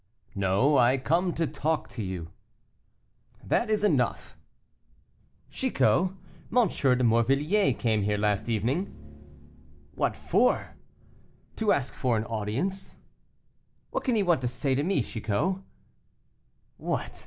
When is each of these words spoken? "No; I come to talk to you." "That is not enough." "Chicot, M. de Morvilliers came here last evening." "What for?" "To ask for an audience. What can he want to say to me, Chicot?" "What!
"No; 0.33 0.79
I 0.79 0.97
come 0.97 1.31
to 1.35 1.45
talk 1.45 1.87
to 1.89 2.01
you." 2.01 2.31
"That 3.43 3.69
is 3.69 3.83
not 3.83 3.89
enough." 3.91 4.35
"Chicot, 5.51 6.09
M. 6.51 6.67
de 6.69 7.03
Morvilliers 7.03 7.77
came 7.77 8.01
here 8.01 8.17
last 8.17 8.49
evening." 8.49 8.95
"What 9.93 10.15
for?" 10.15 10.71
"To 11.57 11.71
ask 11.71 11.93
for 11.93 12.17
an 12.17 12.23
audience. 12.25 12.97
What 13.91 14.03
can 14.03 14.15
he 14.15 14.23
want 14.23 14.41
to 14.41 14.47
say 14.47 14.73
to 14.73 14.81
me, 14.83 15.03
Chicot?" 15.03 15.57
"What! 16.77 17.19